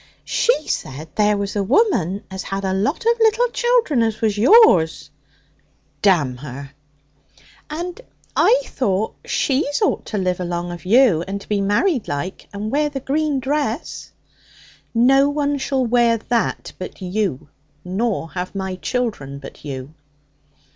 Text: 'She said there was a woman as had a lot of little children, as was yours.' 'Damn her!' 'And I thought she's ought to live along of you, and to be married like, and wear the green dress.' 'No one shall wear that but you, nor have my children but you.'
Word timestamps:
'She 0.25 0.67
said 0.67 1.09
there 1.15 1.37
was 1.37 1.55
a 1.55 1.61
woman 1.61 2.23
as 2.31 2.41
had 2.41 2.65
a 2.65 2.73
lot 2.73 3.05
of 3.05 3.19
little 3.19 3.47
children, 3.49 4.01
as 4.01 4.19
was 4.19 4.35
yours.' 4.35 5.11
'Damn 6.01 6.37
her!' 6.37 6.71
'And 7.69 8.01
I 8.35 8.63
thought 8.65 9.13
she's 9.25 9.79
ought 9.79 10.07
to 10.07 10.17
live 10.17 10.39
along 10.39 10.71
of 10.71 10.85
you, 10.85 11.23
and 11.27 11.39
to 11.39 11.47
be 11.47 11.61
married 11.61 12.07
like, 12.07 12.47
and 12.51 12.71
wear 12.71 12.89
the 12.89 12.99
green 12.99 13.39
dress.' 13.39 14.11
'No 14.95 15.29
one 15.29 15.59
shall 15.59 15.85
wear 15.85 16.17
that 16.17 16.73
but 16.79 16.99
you, 16.99 17.49
nor 17.85 18.31
have 18.31 18.55
my 18.55 18.77
children 18.77 19.37
but 19.37 19.63
you.' 19.63 19.93